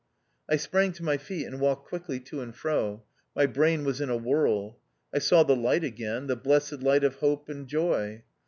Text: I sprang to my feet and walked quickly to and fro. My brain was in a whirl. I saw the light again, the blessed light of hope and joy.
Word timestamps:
I 0.49 0.55
sprang 0.55 0.93
to 0.93 1.03
my 1.03 1.17
feet 1.17 1.45
and 1.45 1.59
walked 1.61 1.85
quickly 1.87 2.19
to 2.21 2.41
and 2.41 2.55
fro. 2.55 3.03
My 3.35 3.45
brain 3.45 3.83
was 3.83 4.01
in 4.01 4.09
a 4.09 4.17
whirl. 4.17 4.79
I 5.13 5.19
saw 5.19 5.43
the 5.43 5.55
light 5.55 5.83
again, 5.83 6.25
the 6.25 6.35
blessed 6.35 6.81
light 6.81 7.03
of 7.03 7.17
hope 7.17 7.49
and 7.49 7.67
joy. 7.67 8.23